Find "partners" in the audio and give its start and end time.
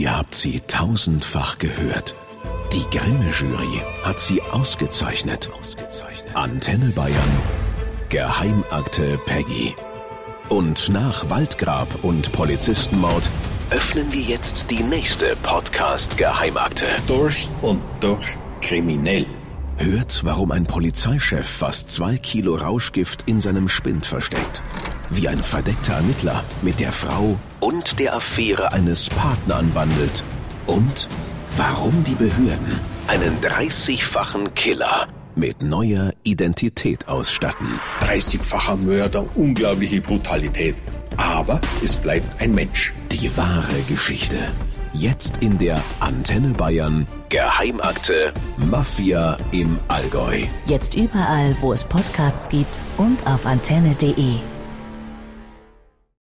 29.08-29.58